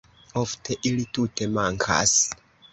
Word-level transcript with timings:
Ofte 0.41 0.77
ili 0.93 1.05
tute 1.19 1.51
mankas. 1.61 2.19